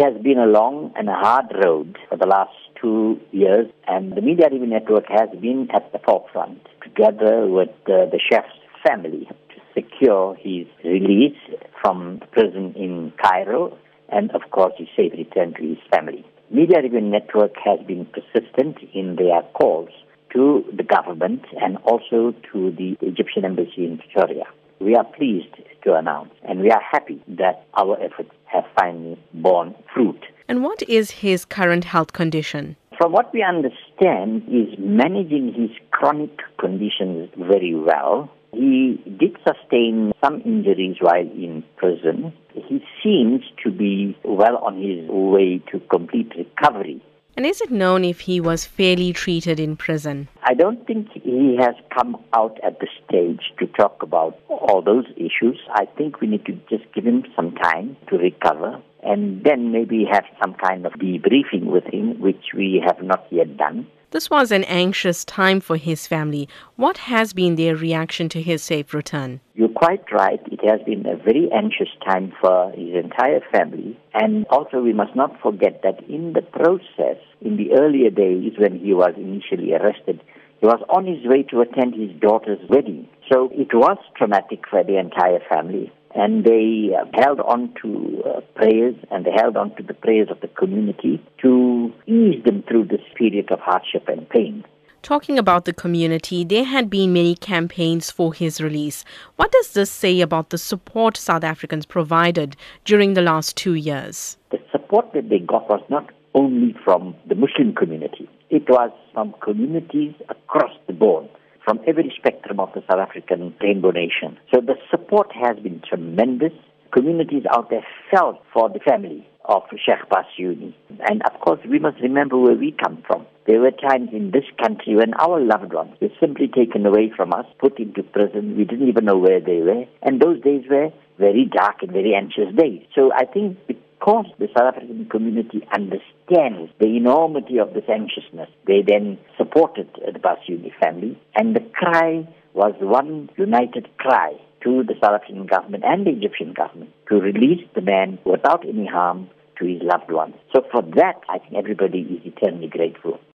has 0.00 0.14
been 0.22 0.38
a 0.38 0.46
long 0.46 0.92
and 0.96 1.08
a 1.08 1.14
hard 1.14 1.46
road 1.62 1.98
for 2.08 2.16
the 2.16 2.26
last 2.26 2.56
two 2.80 3.20
years, 3.32 3.66
and 3.86 4.12
the 4.12 4.22
Media 4.22 4.48
Review 4.50 4.66
Network 4.66 5.04
has 5.08 5.28
been 5.40 5.68
at 5.74 5.92
the 5.92 5.98
forefront, 5.98 6.66
together 6.82 7.46
with 7.46 7.68
uh, 7.86 8.08
the 8.10 8.18
Sheikh's 8.18 8.48
family, 8.86 9.28
to 9.28 9.60
secure 9.74 10.34
his 10.36 10.66
release 10.84 11.36
from 11.82 12.20
prison 12.32 12.72
in 12.76 13.12
Cairo, 13.22 13.76
and 14.08 14.30
of 14.30 14.42
course 14.50 14.72
his 14.78 14.88
safe 14.96 15.12
return 15.12 15.52
to 15.54 15.62
his 15.62 15.78
family. 15.92 16.24
Media 16.50 16.80
Review 16.82 17.02
Network 17.02 17.52
has 17.62 17.78
been 17.86 18.06
persistent 18.06 18.78
in 18.94 19.16
their 19.16 19.42
calls 19.52 19.90
to 20.32 20.64
the 20.74 20.82
government 20.82 21.42
and 21.60 21.76
also 21.84 22.34
to 22.52 22.70
the 22.72 22.96
Egyptian 23.02 23.44
embassy 23.44 23.84
in 23.84 23.98
Pretoria. 23.98 24.44
We 24.80 24.96
are 24.96 25.04
pleased 25.04 25.54
to 25.82 25.94
announce 25.94 26.30
and 26.42 26.60
we 26.60 26.70
are 26.70 26.82
happy 26.82 27.22
that 27.28 27.66
our 27.74 28.00
efforts 28.02 28.30
have 28.46 28.64
finally 28.78 29.18
borne 29.34 29.74
fruit. 29.94 30.20
And 30.48 30.62
what 30.62 30.82
is 30.82 31.10
his 31.10 31.44
current 31.44 31.84
health 31.84 32.12
condition? 32.12 32.76
From 32.98 33.12
what 33.12 33.32
we 33.32 33.42
understand, 33.42 34.42
he's 34.46 34.78
managing 34.78 35.54
his 35.54 35.70
chronic 35.90 36.36
conditions 36.58 37.30
very 37.38 37.74
well. 37.74 38.30
He 38.52 39.00
did 39.18 39.36
sustain 39.46 40.12
some 40.22 40.42
injuries 40.44 40.96
while 41.00 41.20
in 41.20 41.64
prison. 41.76 42.32
He 42.52 42.84
seems 43.02 43.42
to 43.62 43.70
be 43.70 44.18
well 44.24 44.56
on 44.58 44.76
his 44.76 45.08
way 45.08 45.62
to 45.72 45.80
complete 45.88 46.32
recovery. 46.36 47.00
And 47.36 47.46
is 47.46 47.60
it 47.60 47.70
known 47.70 48.04
if 48.04 48.20
he 48.20 48.40
was 48.40 48.64
fairly 48.64 49.12
treated 49.12 49.58
in 49.58 49.76
prison? 49.76 50.28
I 50.42 50.54
don't 50.54 50.86
think 50.86 51.08
he 51.12 51.56
has 51.60 51.74
come 51.96 52.16
out 52.34 52.58
at 52.62 52.80
the 52.80 52.88
stage 53.06 53.52
to 53.58 53.66
talk 53.66 54.02
about 54.02 54.38
all 54.48 54.82
those 54.82 55.06
issues. 55.16 55.58
I 55.72 55.86
think 55.96 56.20
we 56.20 56.26
need 56.26 56.44
to 56.46 56.52
just 56.68 56.92
give 56.94 57.04
him 57.04 57.24
some 57.34 57.54
time 57.54 57.96
to 58.08 58.18
recover 58.18 58.82
and 59.02 59.42
then 59.44 59.72
maybe 59.72 60.04
have 60.10 60.24
some 60.42 60.54
kind 60.54 60.84
of 60.84 60.92
debriefing 60.94 61.66
with 61.66 61.84
him, 61.84 62.20
which 62.20 62.52
we 62.54 62.82
have 62.86 63.02
not 63.02 63.26
yet 63.30 63.56
done. 63.56 63.86
This 64.12 64.28
was 64.28 64.50
an 64.50 64.64
anxious 64.64 65.24
time 65.24 65.60
for 65.60 65.76
his 65.76 66.08
family. 66.08 66.48
What 66.74 66.98
has 66.98 67.32
been 67.32 67.54
their 67.54 67.76
reaction 67.76 68.28
to 68.30 68.42
his 68.42 68.60
safe 68.60 68.92
return? 68.92 69.40
You're 69.54 69.68
quite 69.68 70.02
right. 70.10 70.40
It 70.50 70.58
has 70.68 70.80
been 70.84 71.06
a 71.06 71.14
very 71.14 71.48
anxious 71.54 71.90
time 72.04 72.32
for 72.40 72.72
his 72.72 72.92
entire 73.04 73.40
family. 73.52 73.96
And 74.12 74.46
also, 74.50 74.82
we 74.82 74.92
must 74.92 75.14
not 75.14 75.40
forget 75.40 75.82
that 75.84 76.02
in 76.08 76.32
the 76.32 76.42
process, 76.42 77.22
in 77.40 77.56
the 77.56 77.70
earlier 77.78 78.10
days 78.10 78.54
when 78.58 78.80
he 78.80 78.94
was 78.94 79.14
initially 79.16 79.74
arrested, 79.74 80.20
he 80.58 80.66
was 80.66 80.82
on 80.88 81.06
his 81.06 81.24
way 81.24 81.44
to 81.44 81.60
attend 81.60 81.94
his 81.94 82.10
daughter's 82.20 82.68
wedding. 82.68 83.08
So 83.32 83.48
it 83.52 83.72
was 83.72 83.98
traumatic 84.16 84.64
for 84.68 84.82
the 84.82 84.98
entire 84.98 85.38
family 85.48 85.92
and 86.14 86.44
they 86.44 86.90
uh, 86.98 87.04
held 87.14 87.40
on 87.40 87.72
to 87.82 88.22
uh, 88.24 88.40
prayers 88.54 88.94
and 89.10 89.24
they 89.24 89.30
held 89.30 89.56
on 89.56 89.74
to 89.76 89.82
the 89.82 89.94
prayers 89.94 90.28
of 90.30 90.40
the 90.40 90.48
community 90.48 91.22
to 91.40 91.92
ease 92.06 92.42
them 92.44 92.64
through 92.68 92.84
this 92.86 93.00
period 93.16 93.50
of 93.50 93.60
hardship 93.60 94.08
and 94.08 94.28
pain. 94.28 94.64
Talking 95.02 95.38
about 95.38 95.64
the 95.64 95.72
community, 95.72 96.44
there 96.44 96.64
had 96.64 96.90
been 96.90 97.14
many 97.14 97.34
campaigns 97.34 98.10
for 98.10 98.34
his 98.34 98.60
release. 98.60 99.02
What 99.36 99.50
does 99.50 99.72
this 99.72 99.90
say 99.90 100.20
about 100.20 100.50
the 100.50 100.58
support 100.58 101.16
South 101.16 101.42
Africans 101.42 101.86
provided 101.86 102.54
during 102.84 103.14
the 103.14 103.22
last 103.22 103.56
two 103.56 103.74
years? 103.74 104.36
The 104.50 104.58
support 104.70 105.12
that 105.14 105.30
they 105.30 105.38
got 105.38 105.70
was 105.70 105.82
not 105.88 106.10
only 106.34 106.76
from 106.84 107.14
the 107.26 107.34
Muslim 107.34 107.74
community, 107.74 108.28
it 108.50 108.68
was 108.68 108.90
from 109.14 109.34
communities 109.42 110.14
across 110.28 110.72
the 110.86 110.92
board 110.92 111.29
from 111.70 111.78
every 111.86 112.12
spectrum 112.18 112.58
of 112.58 112.68
the 112.74 112.82
South 112.90 112.98
African 112.98 113.54
rainbow 113.62 113.92
nation. 113.92 114.36
So 114.52 114.60
the 114.60 114.74
support 114.90 115.30
has 115.40 115.56
been 115.62 115.80
tremendous. 115.88 116.50
Communities 116.92 117.44
out 117.54 117.70
there 117.70 117.86
felt 118.10 118.42
for 118.52 118.68
the 118.68 118.80
family 118.80 119.24
of 119.44 119.62
Sheikh 119.70 120.10
Bassiouni. 120.10 120.74
And 121.08 121.22
of 121.22 121.40
course, 121.40 121.60
we 121.70 121.78
must 121.78 122.00
remember 122.00 122.36
where 122.38 122.56
we 122.56 122.72
come 122.72 123.04
from. 123.06 123.24
There 123.46 123.60
were 123.60 123.70
times 123.70 124.08
in 124.12 124.32
this 124.32 124.42
country 124.60 124.96
when 124.96 125.14
our 125.14 125.38
loved 125.40 125.72
ones 125.72 125.94
were 126.00 126.08
simply 126.18 126.48
taken 126.48 126.84
away 126.86 127.12
from 127.16 127.32
us, 127.32 127.46
put 127.60 127.78
into 127.78 128.02
prison. 128.02 128.56
We 128.56 128.64
didn't 128.64 128.88
even 128.88 129.04
know 129.04 129.18
where 129.18 129.40
they 129.40 129.60
were. 129.60 129.84
And 130.02 130.20
those 130.20 130.42
days 130.42 130.64
were 130.68 130.90
very 131.20 131.44
dark 131.44 131.82
and 131.82 131.92
very 131.92 132.16
anxious 132.16 132.52
days. 132.56 132.82
So 132.96 133.12
I 133.14 133.26
think 133.26 133.58
because 134.00 134.24
the 134.38 134.48
South 134.56 134.74
African 134.74 135.06
community 135.10 135.60
understands 135.72 136.72
the 136.80 136.96
enormity 136.96 137.58
of 137.58 137.74
this 137.74 137.84
anxiousness, 137.86 138.48
they 138.66 138.82
then 138.86 139.18
supported 139.36 139.88
the 139.94 140.18
Bassiouni 140.18 140.72
family, 140.80 141.20
and 141.36 141.54
the 141.54 141.60
cry 141.74 142.26
was 142.54 142.74
one 142.80 143.28
united 143.36 143.88
cry 143.98 144.32
to 144.64 144.82
the 144.84 144.94
South 145.02 145.20
African 145.20 145.46
government 145.46 145.84
and 145.86 146.06
the 146.06 146.10
Egyptian 146.10 146.54
government 146.54 146.90
to 147.08 147.16
release 147.16 147.66
the 147.74 147.82
man 147.82 148.18
without 148.24 148.66
any 148.66 148.86
harm 148.86 149.28
to 149.58 149.66
his 149.66 149.82
loved 149.82 150.10
ones. 150.10 150.34
So 150.54 150.62
for 150.72 150.80
that, 150.96 151.20
I 151.28 151.38
think 151.38 151.54
everybody 151.56 152.00
is 152.00 152.24
eternally 152.24 152.68
grateful. 152.68 153.20